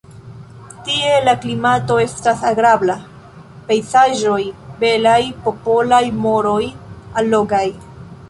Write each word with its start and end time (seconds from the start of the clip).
Tie 0.85 1.09
la 1.25 1.33
klimato 1.41 1.97
estas 2.03 2.39
agrabla, 2.51 2.95
pejzaĝoj 3.67 4.39
belaj, 4.79 5.21
popolaj 5.45 6.03
moroj 6.27 6.63
allogaj. 7.23 7.65